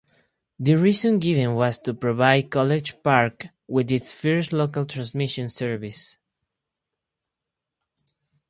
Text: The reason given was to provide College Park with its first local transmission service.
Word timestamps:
The 0.57 0.77
reason 0.77 1.19
given 1.19 1.53
was 1.53 1.77
to 1.81 1.93
provide 1.93 2.49
College 2.49 2.95
Park 3.03 3.49
with 3.67 3.91
its 3.91 4.11
first 4.11 4.51
local 4.51 4.83
transmission 4.83 5.47
service. 5.47 6.17